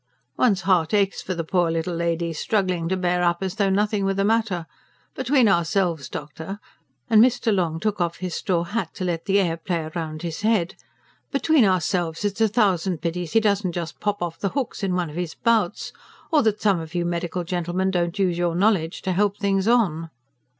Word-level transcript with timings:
"One's 0.35 0.61
heart 0.61 0.95
aches 0.95 1.21
for 1.21 1.35
the 1.35 1.43
poor 1.43 1.69
little 1.69 1.93
lady, 1.93 2.33
struggling 2.33 2.89
to 2.89 2.97
bear 2.97 3.21
up 3.21 3.43
as 3.43 3.53
though 3.53 3.69
nothing 3.69 4.03
were 4.03 4.15
the 4.15 4.23
matter. 4.25 4.65
Between 5.13 5.47
ourselves, 5.47 6.09
doctor" 6.09 6.59
and 7.07 7.21
Mr. 7.23 7.53
Long 7.53 7.79
took 7.79 8.01
off 8.01 8.17
his 8.17 8.33
straw 8.33 8.63
hat 8.63 8.95
to 8.95 9.03
let 9.03 9.25
the 9.25 9.39
air 9.39 9.57
play 9.57 9.91
round 9.93 10.23
his 10.23 10.41
head 10.41 10.73
"between 11.31 11.65
ourselves, 11.65 12.25
it's 12.25 12.41
a 12.41 12.47
thousand 12.47 12.97
pities 13.03 13.33
he 13.33 13.39
doesn't 13.39 13.73
just 13.73 13.99
pop 13.99 14.23
off 14.23 14.39
the 14.39 14.49
hooks 14.49 14.81
in 14.81 14.95
one 14.95 15.11
of 15.11 15.15
his 15.15 15.35
bouts. 15.35 15.93
Or 16.31 16.41
that 16.41 16.59
some 16.63 16.79
of 16.79 16.95
you 16.95 17.05
medical 17.05 17.43
gentlemen 17.43 17.91
don't 17.91 18.17
use 18.17 18.39
your 18.39 18.55
knowledge 18.55 19.03
to 19.03 19.11
help 19.11 19.37
things 19.37 19.67
on." 19.67 20.09